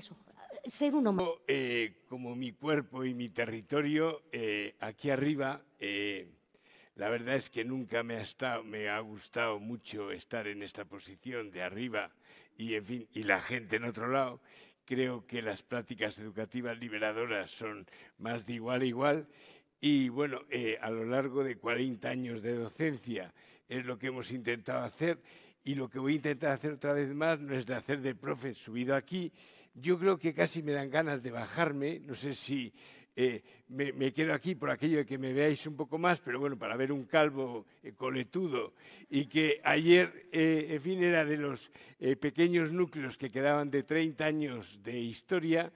[0.00, 0.16] eso,
[0.64, 0.92] ser.
[1.46, 6.26] Eh, como mi cuerpo y mi territorio, eh, aquí arriba, eh,
[6.96, 10.86] la verdad es que nunca me ha, estado, me ha gustado mucho estar en esta
[10.86, 12.10] posición de arriba
[12.56, 14.40] y, en fin, y la gente en otro lado.
[14.86, 17.86] Creo que las prácticas educativas liberadoras son
[18.18, 19.28] más de igual a igual
[19.80, 20.40] y bueno,
[20.80, 23.32] a lo largo de 40 años de docencia
[23.68, 25.22] es lo que hemos intentado hacer
[25.62, 28.14] y lo que voy a intentar hacer otra vez más no es de hacer de
[28.14, 29.32] profe subido aquí.
[29.74, 32.72] Yo creo que casi me dan ganas de bajarme, no sé si
[33.16, 36.56] eh, me, quedo aquí por aquello de que me veáis un poco más, pero bueno,
[36.58, 38.72] para ver un calvo eh, coletudo
[39.08, 41.70] y que ayer, eh, en fin, era de los
[42.18, 45.70] pequeños núcleos que quedaban de 30 años de historia,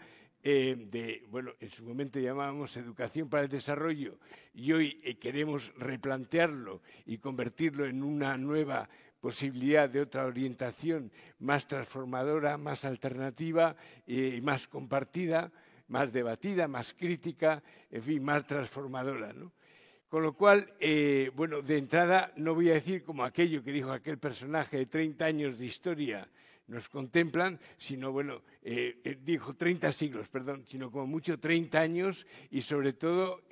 [0.44, 4.18] de, bueno, en su momento llamábamos educación para el desarrollo
[4.52, 8.88] y hoy queremos replantearlo y convertirlo en una nueva
[9.24, 13.74] posibilidad de otra orientación más transformadora, más alternativa
[14.06, 15.50] y más compartida,
[15.88, 19.32] más debatida, más crítica, en fin, más transformadora.
[20.10, 23.92] Con lo cual, eh, bueno, de entrada no voy a decir como aquello que dijo
[23.92, 26.28] aquel personaje de 30 años de historia
[26.66, 32.26] nos contemplan, sino, bueno, eh, eh, dijo 30 siglos, perdón, sino como mucho 30 años
[32.50, 33.42] y sobre todo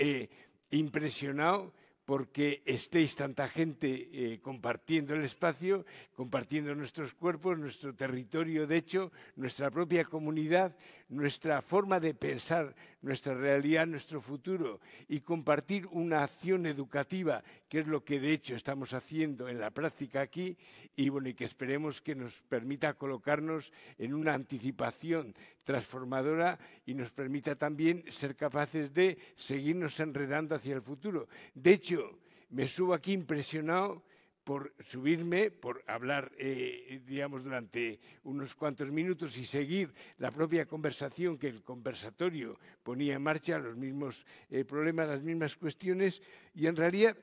[0.70, 1.72] impresionado
[2.04, 9.12] porque estéis tanta gente eh, compartiendo el espacio, compartiendo nuestros cuerpos, nuestro territorio, de hecho,
[9.36, 10.76] nuestra propia comunidad,
[11.08, 17.86] nuestra forma de pensar nuestra realidad, nuestro futuro y compartir una acción educativa, que es
[17.86, 20.56] lo que de hecho estamos haciendo en la práctica aquí
[20.96, 27.10] y bueno, y que esperemos que nos permita colocarnos en una anticipación transformadora y nos
[27.10, 31.28] permita también ser capaces de seguirnos enredando hacia el futuro.
[31.54, 32.18] De hecho,
[32.50, 34.02] me subo aquí impresionado
[34.44, 41.38] por subirme, por hablar, eh, digamos, durante unos cuantos minutos y seguir la propia conversación
[41.38, 46.22] que el conversatorio ponía en marcha, los mismos eh, problemas, las mismas cuestiones,
[46.54, 47.16] y en realidad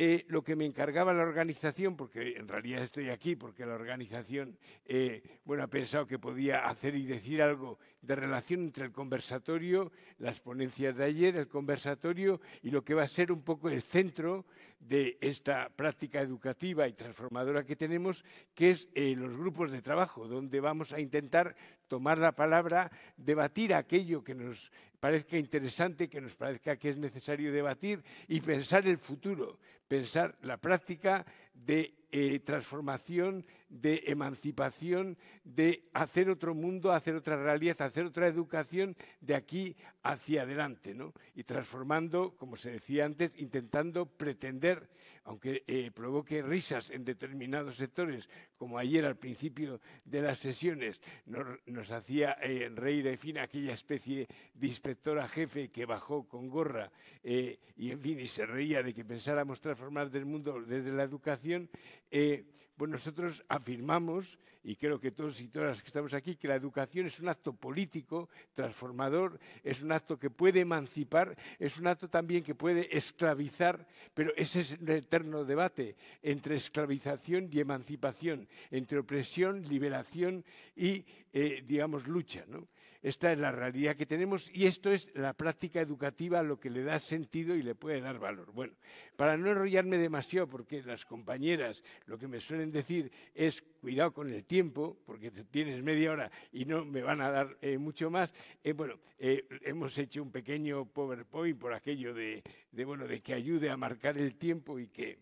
[0.00, 4.56] eh, lo que me encargaba la organización, porque en realidad estoy aquí porque la organización
[4.86, 9.90] eh, bueno, ha pensado que podía hacer y decir algo de relación entre el conversatorio,
[10.18, 13.82] las ponencias de ayer, el conversatorio y lo que va a ser un poco el
[13.82, 14.46] centro
[14.78, 20.28] de esta práctica educativa y transformadora que tenemos, que es eh, los grupos de trabajo,
[20.28, 21.56] donde vamos a intentar
[21.88, 27.52] tomar la palabra, debatir aquello que nos parezca interesante, que nos parezca que es necesario
[27.52, 36.30] debatir y pensar el futuro, pensar la práctica de eh, transformación, de emancipación, de hacer
[36.30, 40.96] otro mundo, hacer otra realidad, hacer otra educación de aquí hacia adelante.
[41.34, 44.88] Y transformando, como se decía antes, intentando pretender,
[45.24, 51.90] aunque eh, provoque risas en determinados sectores, como ayer al principio de las sesiones nos,
[51.90, 56.90] hacía eh, reír, en fin, aquella especie de inspectora jefe que bajó con gorra
[57.22, 61.68] y, en fin, y se reía de que pensáramos transformar del mundo desde la educación,
[62.10, 62.44] eh,
[62.76, 66.54] pues nosotros afirmamos, y creo que todos y todas las que estamos aquí, que la
[66.54, 72.08] educación es un acto político, transformador, es un acto que puede emancipar, es un acto
[72.08, 78.98] también que puede esclavizar, pero ese es el eterno debate entre esclavización y emancipación, entre
[78.98, 80.44] opresión, liberación
[80.76, 82.44] y, eh, digamos, lucha.
[82.46, 82.68] ¿no?
[83.02, 86.82] Esta es la realidad que tenemos y esto es la práctica educativa lo que le
[86.82, 88.52] da sentido y le puede dar valor.
[88.52, 88.74] Bueno,
[89.16, 94.28] para no enrollarme demasiado, porque las compañeras lo que me suelen decir es cuidado con
[94.30, 98.32] el tiempo, porque tienes media hora y no me van a dar eh, mucho más.
[98.64, 102.42] Eh, bueno, eh, hemos hecho un pequeño PowerPoint por aquello de,
[102.72, 105.18] de, bueno, de que ayude a marcar el tiempo y que,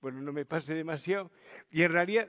[0.00, 1.30] bueno, no me pase demasiado.
[1.70, 2.28] Y en realidad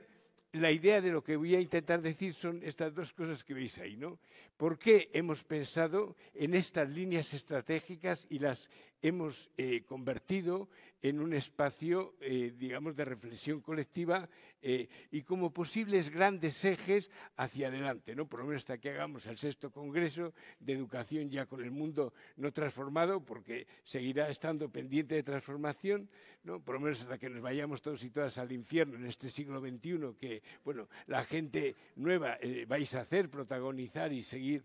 [0.52, 3.78] la idea de lo que voy a intentar decir son estas dos cosas que veis
[3.78, 4.18] ahí, ¿no?
[4.56, 8.70] ¿Por qué hemos pensado en estas líneas estratégicas y las
[9.02, 10.68] hemos eh, convertido
[11.02, 14.28] en un espacio, eh, digamos, de reflexión colectiva
[14.62, 18.28] eh, y como posibles grandes ejes hacia adelante, ¿no?
[18.28, 22.14] Por lo menos hasta que hagamos el sexto congreso de educación ya con el mundo
[22.36, 26.08] no transformado, porque seguirá estando pendiente de transformación,
[26.44, 26.60] ¿no?
[26.60, 29.60] Por lo menos hasta que nos vayamos todos y todas al infierno en este siglo
[29.60, 32.38] XXI, que, bueno, la gente nueva
[32.68, 34.64] vais a hacer, protagonizar y seguir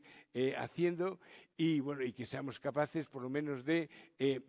[0.56, 1.20] haciendo,
[1.58, 3.90] y, bueno, y que seamos capaces, por lo menos, de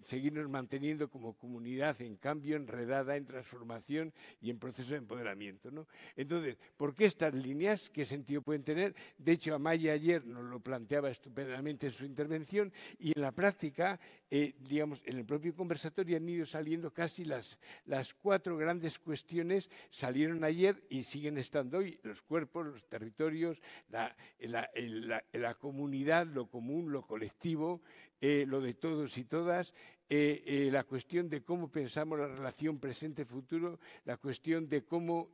[0.03, 5.71] seguirnos manteniendo como comunidad en cambio, enredada, en transformación y en proceso de empoderamiento.
[5.71, 5.87] ¿no?
[6.17, 7.91] Entonces, ¿por qué estas líneas?
[7.91, 8.95] ¿Qué sentido pueden tener?
[9.17, 13.99] De hecho, Amaya ayer nos lo planteaba estupendamente en su intervención y en la práctica,
[14.31, 19.71] eh, digamos, en el propio conversatorio han ido saliendo casi las, las cuatro grandes cuestiones,
[19.91, 26.93] salieron ayer y siguen estando hoy, los cuerpos, los territorios, la, la comunidad, lo común,
[26.93, 27.83] lo colectivo,
[28.21, 29.73] eh, lo de todos y todas,
[30.09, 35.31] eh, eh, la cuestión de cómo pensamos la relación presente-futuro, la cuestión de cómo,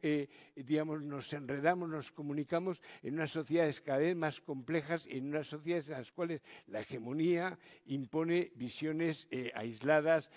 [0.55, 5.89] digamos, nos enredamos, nos comunicamos en unas sociedades cada vez más complejas, en unas sociedades
[5.89, 10.31] en las cuales la hegemonía impone visiones aisladas,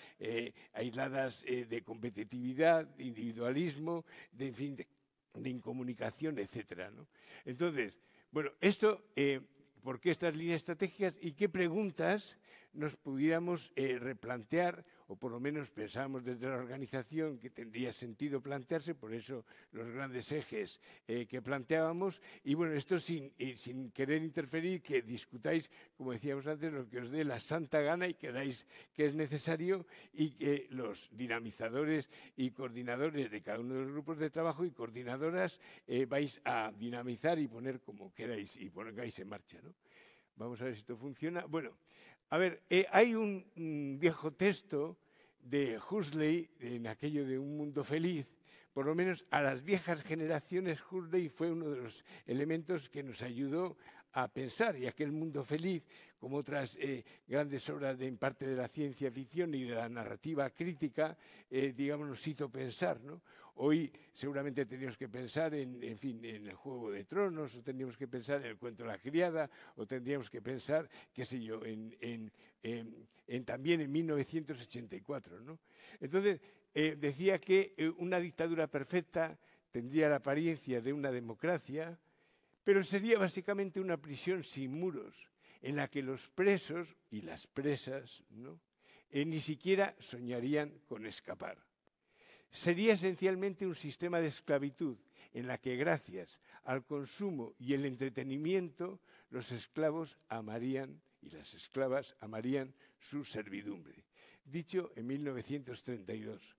[0.72, 6.90] aisladas de competitividad, de individualismo, de, en fin, de, incomunicación, etcétera.
[7.44, 7.98] Entonces,
[8.30, 9.04] bueno, esto
[9.82, 12.36] por qué estas líneas estratégicas y qué preguntas
[12.72, 18.40] nos pudiéramos eh, replantear, o por lo menos pensamos desde la organización que tendría sentido
[18.40, 22.20] plantearse, por eso los grandes ejes eh, que planteábamos.
[22.44, 27.10] Y bueno, esto sin, sin querer interferir, que discutáis, como decíamos antes, lo que os
[27.10, 33.30] dé la santa gana y queráis que es necesario y que los dinamizadores y coordinadores
[33.30, 37.48] de cada uno de los grupos de trabajo y coordinadoras eh, vais a dinamizar y
[37.48, 39.58] poner como queráis y pongáis en marcha.
[39.62, 39.74] ¿no?
[40.36, 41.46] Vamos a ver si esto funciona.
[41.46, 41.78] Bueno,
[42.30, 44.98] a ver, eh, hay un, viejo texto
[45.40, 48.26] de Huxley en aquello de un mundo feliz.
[48.72, 53.22] Por lo menos a las viejas generaciones Huxley fue uno de los elementos que nos
[53.22, 53.76] ayudó
[54.12, 55.82] a pensar y aquel mundo feliz,
[56.18, 59.88] como otras eh, grandes obras de, en parte de la ciencia ficción y de la
[59.88, 61.16] narrativa crítica,
[61.50, 63.00] eh, digamos, nos hizo pensar.
[63.00, 63.22] ¿no?
[63.56, 68.08] Hoy seguramente tendríamos que pensar en, fin, en el Juego de Tronos, o tendríamos que
[68.08, 72.32] pensar en el cuento de la criada, o tendríamos que pensar, qué sé yo, en,
[73.44, 75.40] también en 1984.
[75.40, 75.58] ¿no?
[76.00, 76.40] Entonces,
[76.74, 79.38] eh, decía que una dictadura perfecta
[79.70, 81.98] tendría la apariencia de una democracia,
[82.68, 85.16] pero sería básicamente una prisión sin muros,
[85.62, 88.22] en la que los presos y las presas.
[89.08, 91.56] Eh, ni siquiera soñarían con escapar
[92.50, 94.98] sería esencialmente un sistema de esclavitud
[95.32, 99.00] en la que gracias al consumo y el entretenimiento
[99.30, 104.04] los esclavos amarían y las esclavas amarían su servidumbre.
[104.44, 106.57] Dicho en 1932.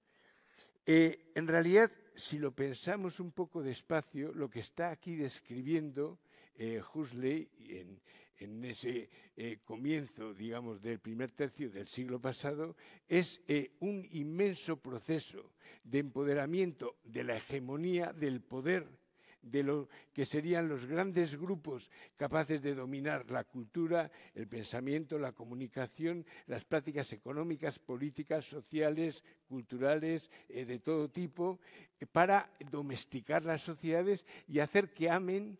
[0.85, 6.19] Eh, en realidad, si lo pensamos un poco despacio, lo que está aquí describiendo
[6.55, 7.49] eh, Huxley
[8.37, 12.75] en, ese eh, comienzo, digamos, del primer tercio del siglo pasado,
[13.07, 15.53] es eh, un inmenso proceso
[15.83, 18.87] de empoderamiento de la hegemonía del poder
[19.41, 25.31] de lo que serían los grandes grupos capaces de dominar la cultura, el pensamiento, la
[25.31, 31.59] comunicación, las prácticas económicas, políticas, sociales, culturales, eh, de todo tipo,
[32.11, 35.57] para domesticar las sociedades y hacer que amen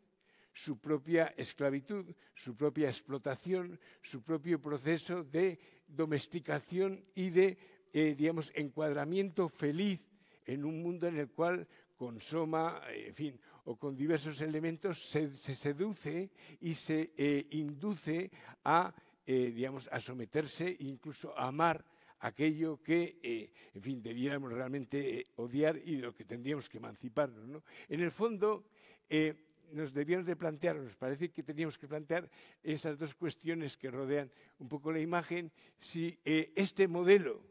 [0.54, 7.58] su propia esclavitud, su propia explotación, su propio proceso de domesticación y de,
[7.94, 10.06] eh, digamos, encuadramiento feliz
[10.46, 15.30] en un mundo en el cual con soma, en fin, o con diversos elementos se,
[15.38, 16.32] seduce
[16.62, 18.32] y se eh, induce
[18.66, 18.90] a,
[19.26, 21.86] eh, digamos, a someterse incluso a amar
[22.22, 23.22] aquello que,
[23.74, 27.48] en fin, debiéramos realmente odiar y de lo que tendríamos que emanciparnos.
[27.48, 27.64] ¿no?
[27.88, 28.66] En el fondo,
[29.72, 32.30] nos debíamos de plantear, nos parece que teníamos que plantear
[32.64, 37.44] esas dos cuestiones que rodean un poco la imagen, si eh, este modelo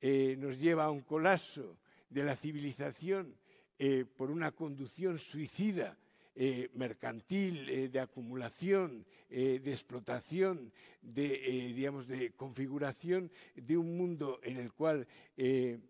[0.00, 1.78] eh, nos lleva a un colapso
[2.08, 3.34] de la civilización
[3.78, 5.98] eh, por una conducción suicida
[6.34, 10.72] eh, mercantil, eh, de acumulación, de explotación,
[11.02, 15.04] de, digamos, de configuración de un mundo en el cual,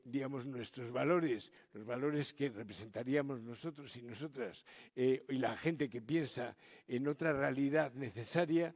[0.04, 4.64] digamos, nuestros valores, los valores que representaríamos nosotros y nosotras,
[4.96, 6.56] y la gente que piensa
[6.88, 8.74] en otra realidad necesaria,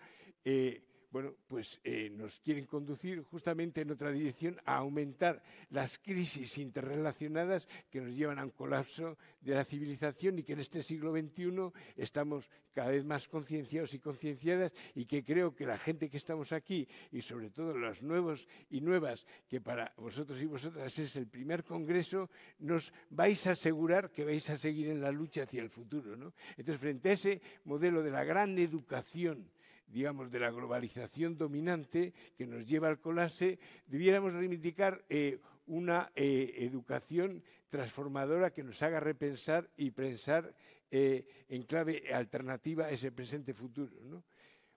[1.10, 7.66] bueno, pues eh, nos quieren conducir justamente en otra dirección a aumentar las crisis interrelacionadas
[7.90, 11.72] que nos llevan a un colapso de la civilización y que en este siglo XXI
[11.96, 16.52] estamos cada vez más concienciados y concienciadas y que creo que la gente que estamos
[16.52, 21.26] aquí y sobre todo los nuevos y nuevas, que para vosotros y vosotras es el
[21.26, 25.70] primer congreso, nos vais a asegurar que vais a seguir en la lucha hacia el
[25.70, 26.16] futuro.
[26.16, 26.32] ¿no?
[26.56, 29.50] Entonces, frente a ese modelo de la gran educación,
[29.90, 35.38] digamos, de la globalización dominante que nos lleva al colapse, debiéramos reivindicar eh,
[35.70, 40.52] una eh, educación transformadora que nos haga repensar y pensar
[40.90, 43.92] eh, en clave alternativa a ese presente futuro.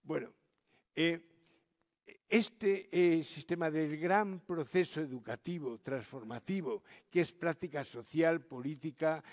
[0.03, 0.32] Bueno,
[2.29, 9.24] este eh, sistema del gran proceso educativo, transformativo, que es práctica social, política,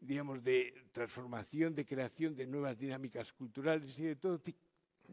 [0.00, 4.38] digamos, de transformación, de creación de nuevas dinámicas culturales y de todo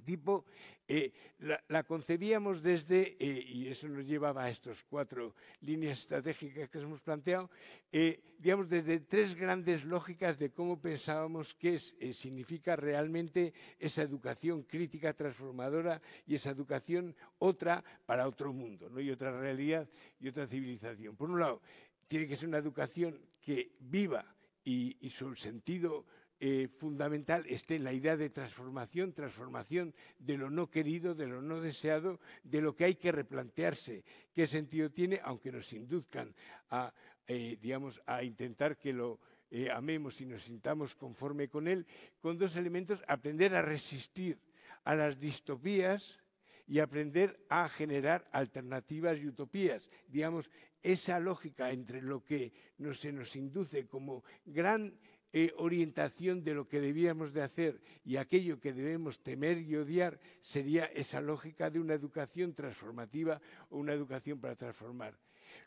[0.04, 0.46] tipo,
[0.88, 6.80] eh, la, concebíamos desde, eh, y eso nos llevaba a estas cuatro líneas estratégicas que
[6.80, 7.50] hemos planteado,
[7.92, 15.14] eh, digamos, desde tres grandes lógicas de cómo pensábamos que significa realmente esa educación crítica
[15.14, 19.00] transformadora y esa educación otra para otro mundo, ¿no?
[19.00, 19.90] y otra realidad
[20.20, 21.16] y otra civilización.
[21.16, 21.62] Por un lado,
[22.08, 24.26] tiene que ser una educación que viva
[24.64, 26.06] y su sentido
[26.40, 31.42] eh, fundamental esté en la idea de transformación, transformación de lo no querido, de lo
[31.42, 34.04] no deseado, de lo que hay que replantearse,
[34.34, 36.36] qué sentido tiene, aunque nos induzcan
[36.70, 36.94] a,
[37.28, 41.88] eh, digamos, a intentar que lo eh, amemos y nos sintamos conforme con él,
[42.20, 44.38] con dos elementos, aprender a resistir
[44.84, 46.20] a las distopías
[46.68, 49.90] y aprender a generar alternativas y utopías.
[50.08, 50.52] Digamos,
[50.84, 52.52] esa lógica entre lo que
[52.94, 54.94] se nos induce como gran
[55.40, 60.20] eh, orientación de lo que debíamos de hacer y aquello que debemos temer y odiar
[60.42, 63.40] sería esa lógica de una educación transformativa
[63.70, 65.14] o una educación para transformar.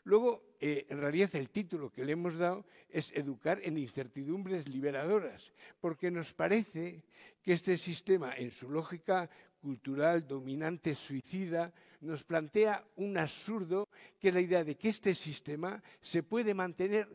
[0.03, 5.53] Luego, eh, en realidad, el título que le hemos dado es Educar en incertidumbres liberadoras,
[5.79, 7.05] porque nos parece
[7.41, 9.29] que este sistema, en su lógica
[9.61, 13.87] cultural dominante suicida, nos plantea un absurdo,
[14.19, 17.07] que es la idea de que este sistema se puede mantener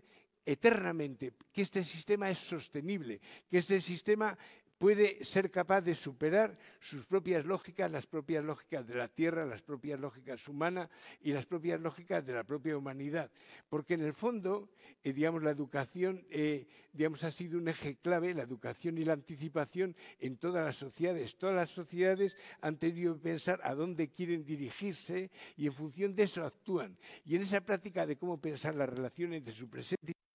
[0.46, 4.38] eternamente, que este sistema es sostenible, que este sistema
[4.78, 9.62] puede ser capaz de superar sus propias lógicas, las propias lógicas de la Tierra, las
[9.62, 13.30] propias lógicas humanas y las propias lógicas de la propia humanidad.
[13.68, 14.68] Porque en el fondo,
[15.02, 19.12] eh, digamos, la educación eh, digamos, ha sido un eje clave, la educación y la
[19.12, 21.36] anticipación en todas las sociedades.
[21.36, 26.24] Todas las sociedades han tenido que pensar a dónde quieren dirigirse y en función de
[26.24, 26.96] eso actúan.
[27.24, 30.25] Y en esa práctica de cómo pensar las relaciones de su presente y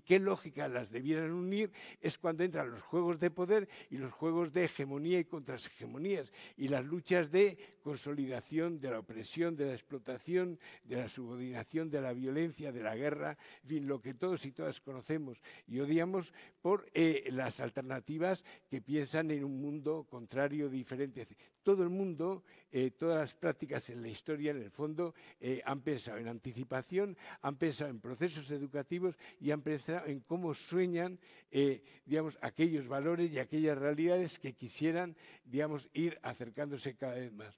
[0.00, 4.52] qué lógica las debieran unir es cuando entran los juegos de poder y los juegos
[4.52, 10.58] de hegemonía y contrahegemonías y las luchas de consolidación de la opresión, de la explotación,
[10.84, 14.52] de la subordinación, de la violencia, de la guerra, en fin, lo que todos y
[14.52, 21.26] todas conocemos y odiamos por eh, las alternativas que piensan en un mundo contrario, diferente.
[21.62, 22.44] Todo el mundo,
[22.78, 27.16] eh, todas las prácticas en la historia, en el fondo, eh, han pensado en anticipación,
[27.40, 31.18] han pensado en procesos educativos y han pensado en cómo sueñan,
[31.50, 35.16] eh, digamos, aquellos valores y aquellas realidades que quisieran,
[35.46, 37.56] digamos, ir acercándose cada vez más.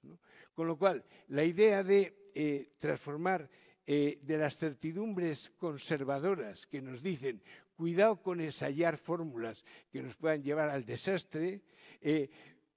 [0.53, 3.49] Con lo cual, la idea de transformar
[3.85, 7.41] de las certidumbres conservadoras que nos dicen
[7.75, 11.61] cuidado con ensayar fórmulas que nos puedan llevar al desastre,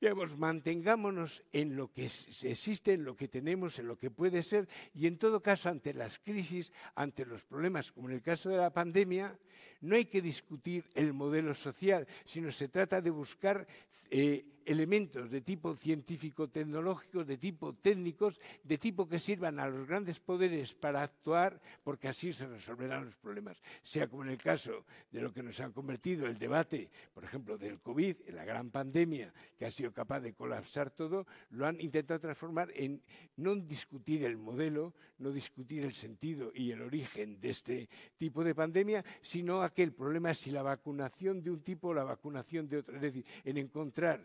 [0.02, 4.68] Digamos, mantengámonos en lo que existe, en lo que tenemos, en lo que puede ser,
[4.92, 8.56] y en todo caso, ante las crisis, ante los problemas, como en el caso de
[8.56, 9.38] la pandemia,
[9.80, 13.64] no hay que discutir el modelo social, sino se trata de buscar
[14.10, 20.20] eh, elementos de tipo científico-tecnológico, de tipo técnicos, de tipo que sirvan a los grandes
[20.20, 23.62] poderes para actuar, porque así se resolverán los problemas.
[23.82, 27.58] Sea como en el caso de lo que nos ha convertido el debate, por ejemplo,
[27.58, 32.20] del COVID, la gran pandemia que ha sido capaz de colapsar todo, lo han intentado
[32.20, 33.02] transformar en
[33.36, 38.54] no discutir el modelo, no discutir el sentido y el origen de este tipo de
[38.54, 42.04] pandemia, sino a que el problema es si la vacunación de un tipo o la
[42.04, 42.96] vacunación de otro.
[42.96, 44.20] Es decir, en encontrar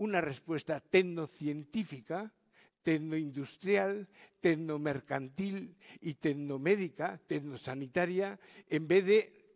[0.00, 2.32] una respuesta tecnocientífica,
[2.82, 4.08] tecnoindustrial,
[4.40, 8.40] tecnomercantil y tecnomédica, tecnosanitaria,
[8.70, 9.52] en vez de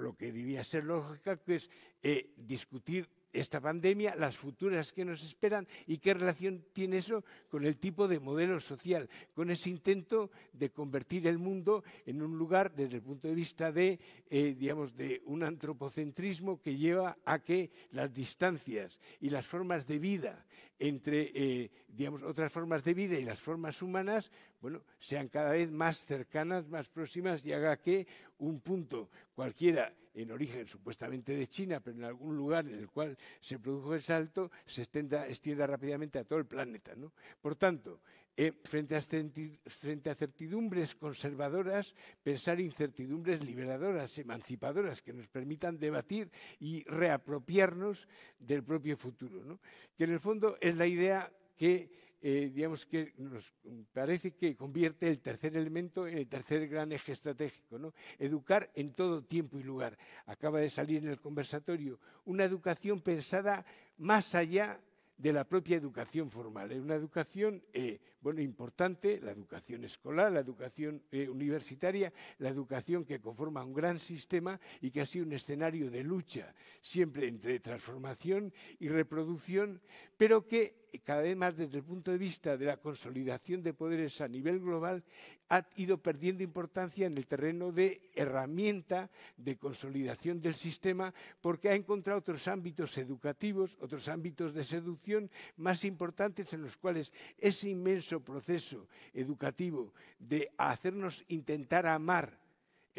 [0.00, 1.70] lo que debía ser lógica, que es
[2.02, 7.64] eh, discutir esta pandemia, las futuras que nos esperan y qué relación tiene eso con
[7.64, 12.74] el tipo de modelo social, con ese intento de convertir el mundo en un lugar
[12.74, 13.98] desde el punto de vista de,
[14.30, 19.98] eh, digamos, de un antropocentrismo que lleva a que las distancias y las formas de
[19.98, 20.46] vida
[20.78, 24.30] entre, eh, digamos, otras formas de vida y las formas humanas,
[24.60, 28.06] bueno, sean cada vez más cercanas, más próximas y haga que
[28.38, 33.16] un punto cualquiera en origen supuestamente de China, pero en algún lugar en el cual
[33.40, 36.94] se produjo el salto, se extienda, rápidamente a todo el planeta.
[36.96, 37.12] ¿no?
[37.40, 38.00] Por tanto,
[38.34, 46.30] eh, frente, a frente a certidumbres conservadoras, pensar incertidumbres liberadoras, emancipadoras, que nos permitan debatir
[46.60, 48.08] y reapropiarnos
[48.38, 49.44] del propio futuro.
[49.44, 49.60] ¿no?
[49.96, 53.52] Que en el fondo es la idea que eh, digamos que nos
[53.92, 57.92] parece que convierte el tercer elemento en el tercer gran eje estratégico, ¿no?
[58.18, 59.98] Educar en todo tiempo y lugar.
[60.26, 63.64] Acaba de salir en el conversatorio una educación pensada
[63.98, 64.80] más allá
[65.16, 66.72] de la propia educación formal.
[66.72, 73.04] Es una educación, eh, bueno, importante, la educación escolar, la educación eh, universitaria, la educación
[73.04, 77.60] que conforma un gran sistema y que ha sido un escenario de lucha siempre entre
[77.60, 79.80] transformación y reproducción,
[80.16, 84.20] pero que cada vez más desde el punto de vista de la consolidación de poderes
[84.20, 85.04] a nivel global,
[85.48, 91.74] ha ido perdiendo importancia en el terreno de herramienta de consolidación del sistema porque ha
[91.74, 98.20] encontrado otros ámbitos educativos, otros ámbitos de seducción más importantes en los cuales ese inmenso
[98.20, 102.46] proceso educativo de hacernos intentar amar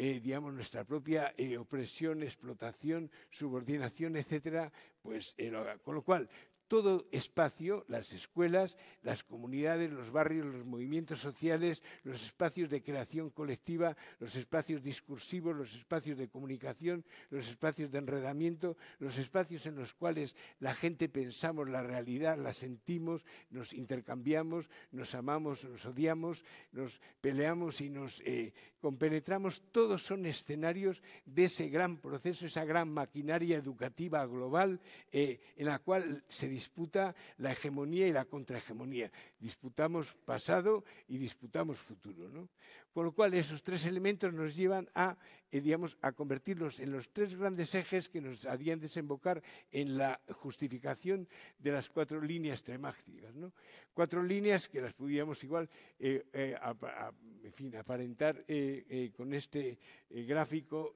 [0.00, 4.70] eh, digamos, nuestra propia eh, opresión, explotación, subordinación, etcétera,
[5.02, 5.52] pues eh,
[5.82, 6.28] con lo cual
[6.68, 13.30] todo espacio, las escuelas, las comunidades, los barrios, los movimientos sociales, los espacios de creación
[13.30, 19.76] colectiva, los espacios discursivos, los espacios de comunicación, los espacios de enredamiento, los espacios en
[19.76, 26.44] los cuales la gente pensamos la realidad, la sentimos, nos intercambiamos, nos amamos, nos odiamos,
[26.72, 32.92] nos peleamos y nos eh, compenetramos, todos son escenarios de ese gran proceso, esa gran
[32.92, 39.12] maquinaria educativa global eh, en la cual se disputa la hegemonía y la contrahegemonía.
[39.38, 42.28] Disputamos pasado y disputamos futuro.
[42.28, 42.48] ¿no?
[42.92, 45.16] Con lo cual, esos tres elementos nos llevan a,
[45.50, 50.20] eh, digamos, a convertirlos en los tres grandes ejes que nos harían desembocar en la
[50.30, 51.28] justificación
[51.58, 53.34] de las cuatro líneas tremácticas.
[53.34, 53.52] ¿no?
[53.92, 55.68] Cuatro líneas que las pudiéramos igual,
[55.98, 56.56] eh, eh,
[57.44, 58.44] en fin, aparentar
[59.16, 59.78] con este
[60.10, 60.94] gráfico,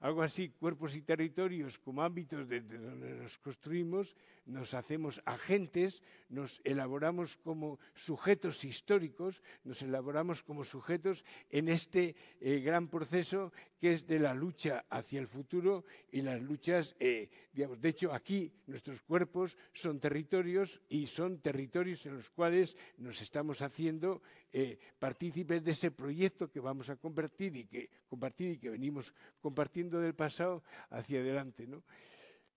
[0.00, 4.14] algo así, cuerpos y territorios como ámbitos desde donde nos construimos,
[4.46, 11.19] nos hacemos agentes, nos elaboramos como sujetos históricos, nos elaboramos como sujetos
[11.50, 16.40] en este eh, gran proceso que es de la lucha hacia el futuro y las
[16.40, 22.28] luchas, eh, digamos, de hecho aquí nuestros cuerpos son territorios y son territorios en los
[22.28, 24.22] cuales nos estamos haciendo
[24.52, 29.14] eh, partícipes de ese proyecto que vamos a convertir y que compartir y que venimos
[29.40, 31.82] compartiendo del pasado hacia adelante, ¿no?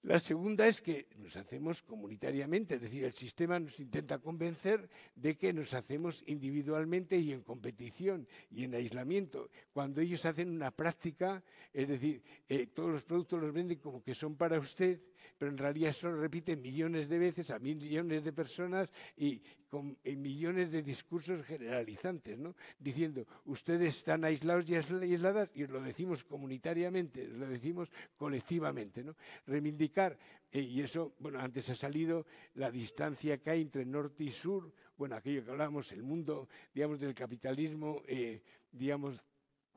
[0.04, 5.38] La segunda es que nos hacemos comunitariamente, es decir, el sistema nos intenta convencer de
[5.38, 9.50] que nos hacemos individualmente y en competición y en aislamiento.
[9.72, 11.42] Cuando ellos hacen una práctica,
[11.72, 15.00] es decir, eh, todos los productos los venden como que son para usted,
[15.38, 19.42] pero en realidad eso lo repiten millones de veces a millones de personas y
[19.74, 22.54] con millones de discursos generalizantes, ¿no?
[22.78, 29.04] diciendo, ustedes están aislados y aisladas, y lo decimos comunitariamente, lo decimos colectivamente.
[29.04, 29.16] ¿no?
[29.48, 30.16] Reivindicar,
[30.52, 34.72] eh, y eso, bueno, antes ha salido la distancia que hay entre norte y sur,
[34.96, 39.24] bueno, aquello que hablamos, el mundo, digamos, del capitalismo, eh, digamos,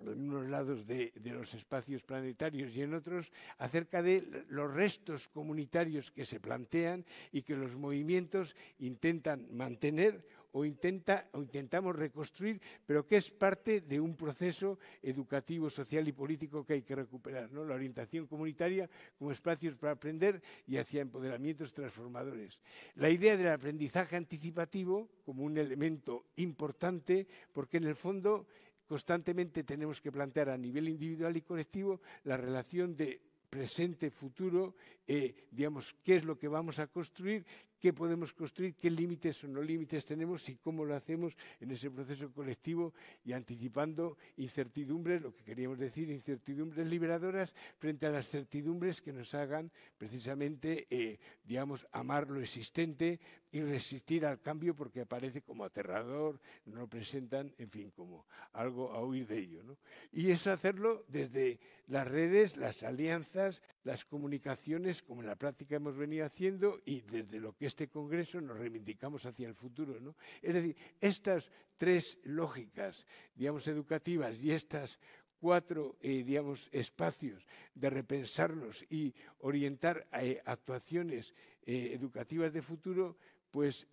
[0.00, 6.10] en unos lados de, los espacios planetarios y en otros, acerca de los restos comunitarios
[6.10, 13.06] que se plantean y que los movimientos intentan mantener o, intenta, o intentamos reconstruir, pero
[13.06, 17.52] que es parte de un proceso educativo, social y político que hay que recuperar.
[17.52, 17.62] ¿no?
[17.64, 22.58] La orientación comunitaria como espacios para aprender y hacia empoderamientos transformadores.
[22.94, 28.46] La idea del aprendizaje anticipativo como un elemento importante, porque en el fondo
[28.86, 34.74] constantemente tenemos que plantear a nivel individual y colectivo la relación de presente, futuro,
[35.06, 37.46] eh, digamos, qué es lo que vamos a construir,
[37.80, 41.90] qué podemos construir, qué límites o no límites tenemos y cómo lo hacemos en ese
[41.90, 42.92] proceso colectivo
[43.24, 49.34] y anticipando incertidumbres, lo que queríamos decir, incertidumbres liberadoras frente a las certidumbres que nos
[49.34, 53.20] hagan precisamente, eh, digamos, amar lo existente
[53.52, 58.92] y resistir al cambio porque aparece como aterrador, no lo presentan, en fin, como algo
[58.92, 59.62] a huir de ello.
[59.62, 59.78] ¿no?
[60.12, 65.96] Y eso hacerlo desde las redes, las alianzas, las comunicaciones, como en la práctica hemos
[65.96, 70.00] venido haciendo, y desde lo que este Congreso nos reivindicamos hacia el futuro.
[70.00, 70.16] ¿no?
[70.42, 74.98] Es decir, estas tres lógicas, digamos, educativas y estas
[75.38, 83.16] cuatro, eh, digamos, espacios de repensarnos y orientar eh, actuaciones eh, educativas de futuro,
[83.56, 83.88] pues,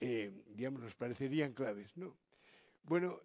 [0.58, 2.17] digamos, nos parecerían claves, ¿no?
[2.84, 3.21] Bueno,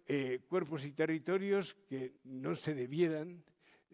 [0.47, 3.43] cuerpos y territorios que no se debieran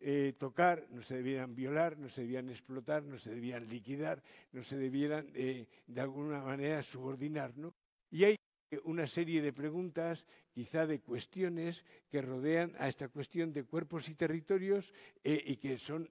[0.07, 4.61] eh, tocar, no se debieran violar, no se debían explotar, no se debían liquidar, no
[4.61, 7.57] se debieran eh, de alguna manera subordinar.
[7.57, 7.73] ¿no?
[8.11, 8.35] Y hay
[8.83, 14.13] una serie de preguntas, quizá de cuestiones que rodean a esta cuestión de cuerpos y
[14.13, 16.07] territorios eh, y que son,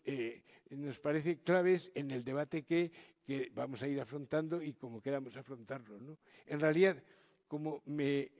[0.70, 2.90] nos parece, claves en el debate que,
[3.24, 5.98] que, vamos a ir afrontando y como queramos afrontarlo.
[6.00, 6.18] ¿no?
[6.46, 7.02] En realidad,
[7.48, 8.30] como me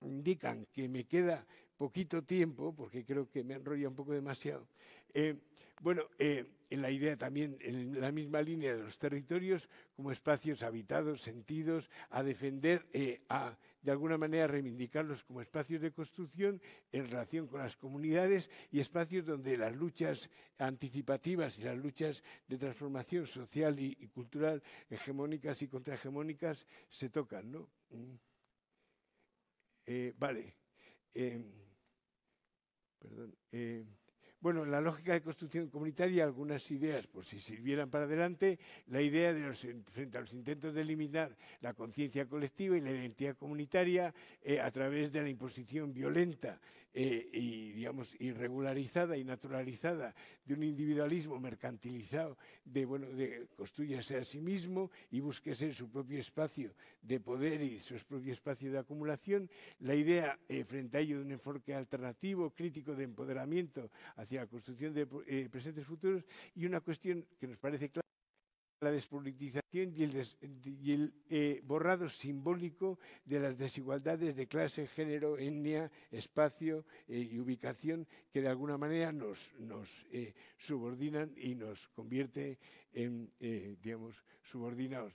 [0.00, 4.66] indican que me queda poquito tiempo, porque creo que me enrolla un poco demasiado.
[5.12, 5.36] Eh,
[5.80, 11.20] bueno, eh, la idea también, en la misma línea de los territorios, como espacios habitados,
[11.20, 17.46] sentidos, a defender, eh, a de alguna manera reivindicarlos como espacios de construcción en relación
[17.46, 23.78] con las comunidades y espacios donde las luchas anticipativas y las luchas de transformación social
[23.78, 27.52] y, cultural hegemónicas y contrahegemónicas se tocan.
[27.52, 27.70] ¿no?
[27.90, 28.14] Mm.
[29.86, 30.56] Eh, vale.
[31.14, 31.40] Eh,
[32.98, 33.36] perdón.
[34.40, 39.00] Bueno, en la lógica de construcción comunitaria, algunas ideas, por si sirvieran para adelante, la
[39.00, 43.36] idea de los, frente a los intentos de eliminar la conciencia colectiva y la identidad
[43.36, 46.60] comunitaria eh, a través de la imposición violenta
[46.98, 50.14] eh, y, digamos, irregularizada y naturalizada
[50.46, 56.18] de un individualismo mercantilizado, de, bueno, de construyese a sí mismo y búsquese su propio
[56.18, 59.50] espacio de poder y su propio espacio de acumulación.
[59.80, 64.46] La idea, eh, frente a ello, de un enfoque alternativo, crítico de empoderamiento hacia la
[64.46, 68.05] construcción de eh, presentes futuros y una cuestión que nos parece clara
[68.80, 76.84] la despolitización y el, eh, borrado simbólico de las desigualdades de clase, género, etnia, espacio
[77.08, 79.52] eh, y ubicación que de alguna manera nos,
[80.12, 82.58] eh, subordinan y nos convierte
[82.92, 85.14] en, digamos, subordinados.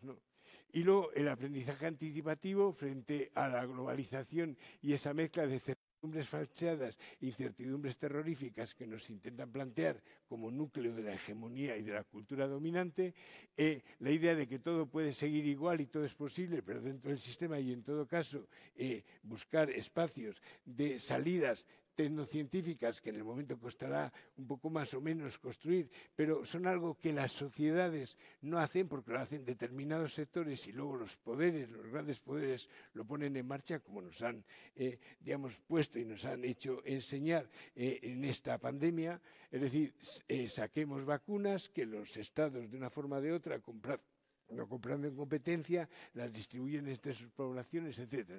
[0.71, 5.59] Y luego el aprendizaje anticipativo frente a la globalización y esa mezcla de
[6.01, 11.93] incertidumbres falseadas, incertidumbres terroríficas que nos intentan plantear como núcleo de la hegemonía y de
[11.93, 13.13] la cultura dominante,
[13.55, 17.11] eh, la idea de que todo puede seguir igual y todo es posible, pero dentro
[17.11, 21.67] del sistema y en todo caso eh, buscar espacios de salidas
[22.01, 26.97] tecnocientíficas que en el momento costará un poco más o menos construir, pero son algo
[26.97, 31.87] que las sociedades no hacen porque lo hacen determinados sectores y luego los poderes, los
[31.91, 34.43] grandes poderes lo ponen en marcha como nos han,
[34.75, 39.21] eh, digamos, puesto y nos han hecho enseñar eh, en esta pandemia.
[39.51, 39.93] Es decir,
[40.27, 43.99] eh, saquemos vacunas que los estados de una forma o de otra compran
[44.51, 48.29] no comprando en competencia, las distribuyen entre sus poblaciones, etc.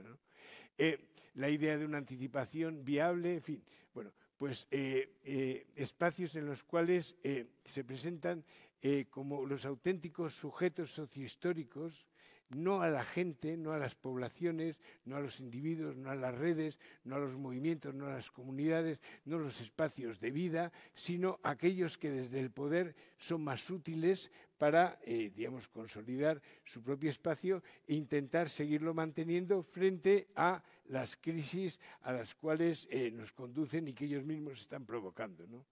[0.79, 0.98] Eh,
[1.35, 6.62] la idea de una anticipación viable, en fin, bueno, pues eh, eh, espacios en los
[6.62, 7.16] cuales
[7.64, 8.44] se presentan
[9.11, 12.09] como los auténticos sujetos sociohistóricos
[12.55, 16.35] no a la gente, no a las poblaciones, no a los individuos, no a las
[16.35, 20.72] redes, no a los movimientos, no a las comunidades, no a los espacios de vida,
[20.94, 24.31] sino a aquellos que desde el poder son más útiles
[24.62, 31.81] para, eh, digamos, consolidar su propio espacio e intentar seguirlo manteniendo frente a las crisis
[32.03, 35.48] a las cuales eh, nos conducen y que ellos mismos están provocando.
[35.48, 35.66] ¿no?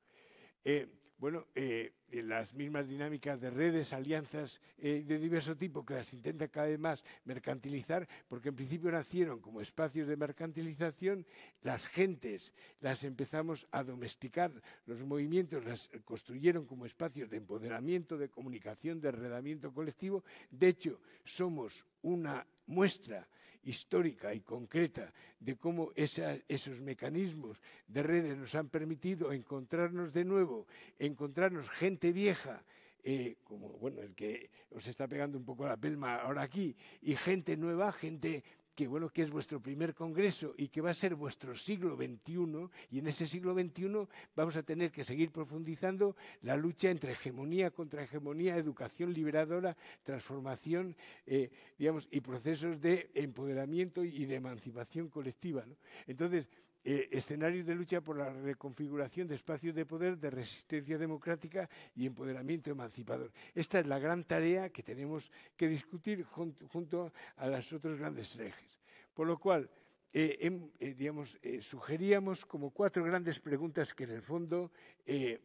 [0.64, 0.88] Eh,
[1.20, 6.48] bueno, eh, las mismas dinámicas de redes, alianzas eh, de diverso tipo que las intenta
[6.48, 11.26] cada vez más mercantilizar, porque en principio nacieron como espacios de mercantilización,
[11.62, 14.50] las gentes las empezamos a domesticar,
[14.86, 20.24] los movimientos las construyeron como espacios de empoderamiento, de comunicación, de arredamiento colectivo.
[20.50, 23.28] De hecho, somos una muestra
[23.62, 30.66] histórica y concreta de cómo esos mecanismos de redes nos han permitido encontrarnos de nuevo,
[30.98, 32.62] encontrarnos gente vieja,
[33.02, 37.16] eh, como bueno, el que os está pegando un poco la pelma ahora aquí, y
[37.16, 38.44] gente nueva, gente
[38.80, 42.70] que bueno, que es vuestro primer congreso y que va a ser vuestro siglo XXI,
[42.90, 47.72] y en ese siglo XXI vamos a tener que seguir profundizando la lucha entre hegemonía
[47.72, 55.62] contra hegemonía, educación liberadora, transformación, eh, digamos, y procesos de empoderamiento y de emancipación colectiva.
[56.06, 56.48] Entonces,
[56.82, 62.06] eh, escenarios de lucha por la reconfiguración de espacios de poder, de resistencia democrática y
[62.06, 63.30] empoderamiento emancipador.
[63.54, 68.80] Esta es la gran tarea que tenemos que discutir junto, a los otros grandes ejes.
[69.12, 69.68] Por lo cual,
[70.12, 74.72] eh, eh, digamos, sugeríamos como cuatro grandes preguntas que en el fondo,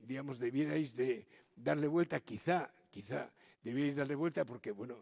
[0.01, 3.29] digamos, debierais de darle vuelta, quizá, quizá
[3.65, 4.95] debierais darle vuelta porque, bueno,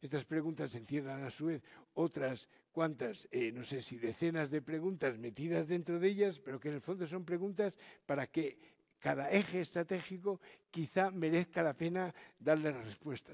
[0.00, 1.62] estas preguntas encierran a su vez
[1.94, 6.68] otras cuantas, eh, no sé si decenas de preguntas metidas dentro de ellas, pero que
[6.68, 8.58] en el fondo son preguntas para que
[9.00, 13.32] cada eje estratégico quizá merezca la pena darle la respuesta.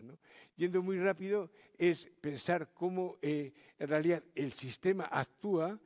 [0.57, 5.79] Yendo muy rápido es pensar cómo eh, en realidad el sistema actúa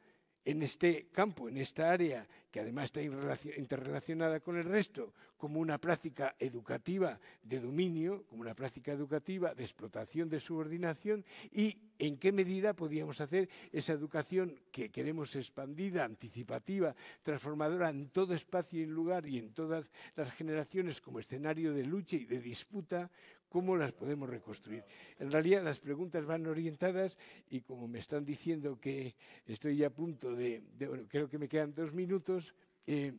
[0.45, 5.77] en este campo, en esta área que además está interrelacionada con el resto, como una
[5.79, 12.31] práctica educativa de dominio, como una práctica educativa de explotación, de subordinación, y en qué
[12.31, 19.27] medida podíamos hacer esa educación que queremos expandida, anticipativa, transformadora en todo espacio y lugar
[19.27, 23.11] y en todas las generaciones como escenario de lucha y de disputa,
[23.55, 24.83] ¿Cómo las podemos reconstruir?
[25.17, 27.17] En realidad las preguntas van orientadas
[27.49, 29.15] y como me están diciendo que
[29.47, 32.53] estoy ya a punto de, bueno, creo que me quedan dos minutos,
[32.85, 33.13] eh,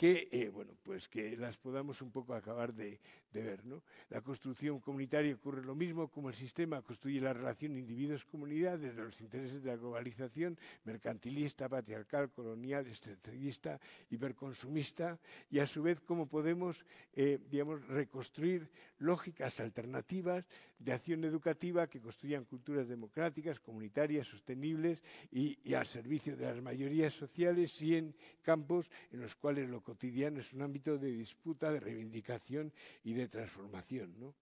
[0.00, 2.98] que, eh, bueno, pues que las podamos un poco acabar de,
[3.34, 3.66] ver.
[3.66, 3.82] ¿no?
[4.08, 9.20] La construcción comunitaria ocurre lo mismo como el sistema construye la relación individuos-comunidad desde los
[9.20, 15.18] intereses de la globalización mercantilista, patriarcal, colonial, extractivista, hiperconsumista,
[15.50, 20.46] y a su vez cómo podemos, eh, digamos, reconstruir lógicas alternativas
[20.78, 26.62] de acción educativa que construyan culturas democráticas, comunitarias, sostenibles y, y al servicio de las
[26.62, 31.72] mayorías sociales y en campos en los cuales lo cotidiano es un ámbito de disputa,
[31.72, 32.72] de reivindicación
[33.02, 34.14] y de transformación.
[34.20, 34.36] ¿no?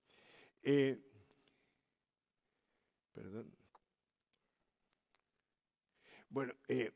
[0.62, 0.98] Eh,
[3.14, 3.50] perdón.
[6.28, 6.92] Bueno, eh,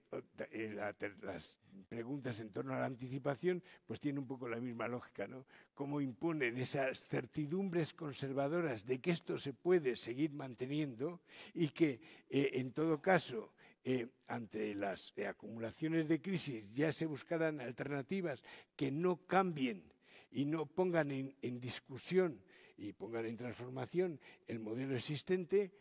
[0.51, 0.77] eh,
[1.23, 5.47] las preguntas en torno a la anticipación pues tienen un poco la misma lógica, ¿no?
[5.73, 11.23] Cómo imponen esas certidumbres conservadoras de que esto se puede seguir manteniendo
[11.55, 18.43] y que, en todo caso, eh, ante las acumulaciones de crisis ya se buscarán alternativas
[18.77, 19.83] que no cambien
[20.31, 22.41] y no pongan en discusión
[22.77, 25.73] y pongan en transformación el modelo existente,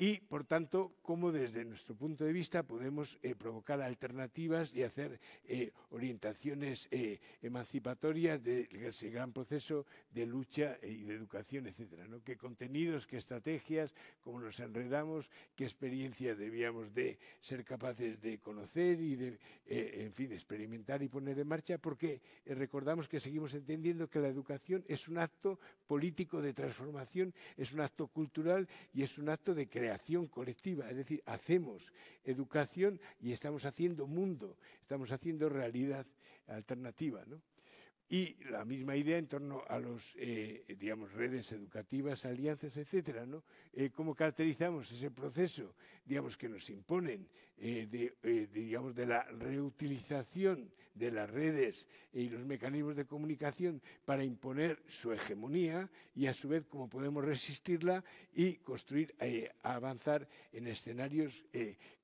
[0.00, 5.20] y, por tanto, cómo desde nuestro punto de vista podemos eh, provocar alternativas y hacer
[5.44, 12.08] eh, orientaciones eh, emancipatorias de ese gran proceso de lucha y de educación, etcétera.
[12.08, 12.24] ¿no?
[12.24, 18.98] ¿Qué contenidos, qué estrategias, cómo nos enredamos, qué experiencias debíamos de ser capaces de conocer
[19.02, 21.76] y de, en fin, experimentar y poner en marcha?
[21.76, 27.74] Porque recordamos que seguimos entendiendo que la educación es un acto político de transformación, es
[27.74, 29.89] un acto cultural y es un acto de creación
[30.28, 31.92] colectiva, es decir, hacemos
[32.24, 36.06] educación y estamos haciendo mundo, estamos haciendo realidad
[36.46, 37.24] alternativa.
[37.26, 37.40] ¿no?
[38.08, 43.44] Y la misma idea en torno a los, eh, digamos, redes educativas, alianzas, etcétera, ¿no?
[43.72, 51.10] Eh, ¿Cómo caracterizamos ese proceso, digamos, que nos imponen eh, digamos, de la reutilización de
[51.10, 56.64] las redes y los mecanismos de comunicación para imponer su hegemonía y a su vez
[56.68, 59.14] cómo podemos resistirla y construir,
[59.62, 61.44] avanzar en escenarios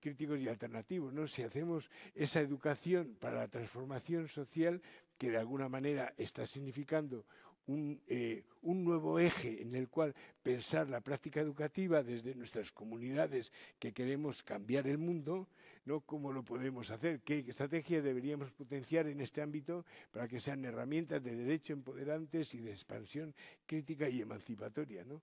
[0.00, 1.26] críticos y alternativos, ¿no?
[1.26, 4.80] Si hacemos esa educación para la transformación social,
[5.18, 7.24] que de alguna manera está significando
[7.68, 13.92] eh, un, nuevo eje en el cual pensar la práctica educativa desde nuestras comunidades que
[13.92, 15.48] queremos cambiar el mundo,
[15.86, 16.00] ¿no?
[16.00, 17.20] ¿Cómo lo podemos hacer?
[17.20, 22.60] ¿Qué estrategias deberíamos potenciar en este ámbito para que sean herramientas de derecho empoderantes y
[22.60, 23.34] de expansión
[23.66, 25.22] crítica y emancipatoria, ¿no?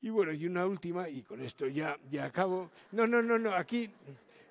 [0.00, 2.72] Y bueno, y una última, y con esto ya, ya acabo.
[2.90, 3.88] No, no, no, no, aquí,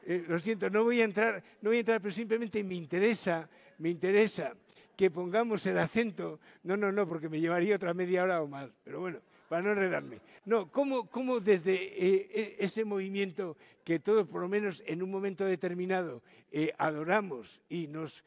[0.06, 3.50] eh, lo siento, no voy a entrar, no voy a entrar, pero simplemente me interesa
[3.82, 4.54] me interesa
[4.96, 8.70] que pongamos el acento, no, no, no, porque me llevaría otra media hora o más,
[8.84, 9.20] pero bueno,
[9.52, 10.22] para no enredarme.
[10.46, 15.12] No, ¿cómo, cómo desde eh, eh, ese movimiento que todos, por lo menos en un
[15.12, 16.22] momento determinado,
[16.54, 18.24] eh, adoramos y nos,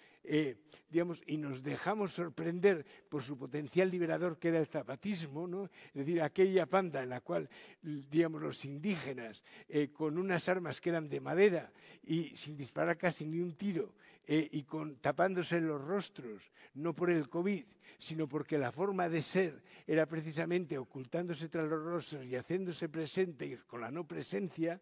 [0.88, 5.64] digamos, y nos dejamos sorprender por su potencial liberador que era el zapatismo, ¿no?
[5.64, 7.48] es decir, aquella panda en la cual,
[7.82, 9.44] digamos, los indígenas,
[9.92, 13.94] con unas armas que eran de madera y sin disparar casi ni un tiro,
[14.26, 17.64] eh, y con, tapándose los rostros, no por el COVID,
[17.98, 23.58] sino porque la forma de ser era precisamente ocultándose tras los rostros y haciéndose presente
[23.66, 24.80] con la no presencia,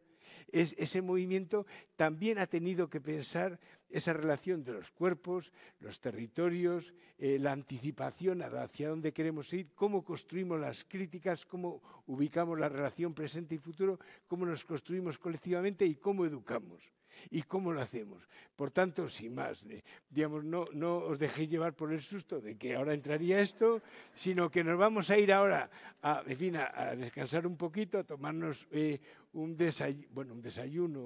[0.48, 3.58] es, ese movimiento también ha tenido que pensar
[3.90, 10.02] esa relación de los cuerpos, los territorios, eh, la anticipación hacia dónde queremos ir, cómo
[10.02, 15.96] construimos las críticas, cómo ubicamos la relación presente y futuro, cómo nos construimos colectivamente y
[15.96, 16.92] cómo educamos.
[17.30, 18.28] ¿Y cómo lo hacemos?
[18.56, 22.56] Por tanto, sin más, eh, digamos, no, no os dejéis llevar por el susto de
[22.56, 23.82] que ahora entraría esto,
[24.14, 25.70] sino que nos vamos a ir ahora
[26.02, 29.00] a, descansar un poquito, a tomarnos eh,
[29.32, 31.00] un, desayuno, bueno, un desayuno,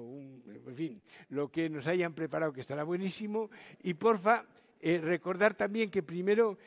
[0.67, 3.49] en fin, lo que nos hayan preparado que estará buenísimo.
[3.83, 4.45] Y porfa,
[4.79, 6.57] eh, recordar también que primero,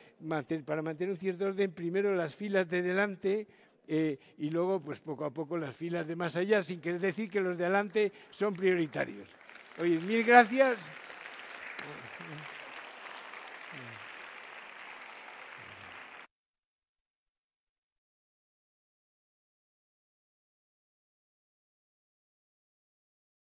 [0.65, 3.47] para mantener un cierto orden, primero las filas de delante
[3.93, 7.29] eh, y luego, pues poco a poco, las filas de más allá, sin querer decir
[7.29, 9.27] que los de adelante son prioritarios.
[9.81, 10.77] Oye, mil gracias.